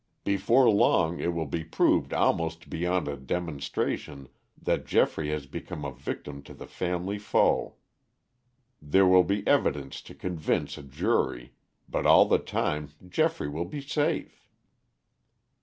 [0.23, 5.93] "Before long it will be proved almost beyond a demonstration that Geoffrey has become a
[5.93, 7.75] victim to the family foe.
[8.81, 11.53] There will be evidence to convince a jury,
[11.87, 14.43] but all the time Geoffrey will be safe."